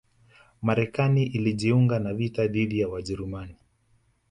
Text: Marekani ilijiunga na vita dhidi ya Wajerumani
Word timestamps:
Marekani 0.61 1.23
ilijiunga 1.23 1.99
na 1.99 2.13
vita 2.13 2.47
dhidi 2.47 2.79
ya 2.79 2.89
Wajerumani 2.89 3.55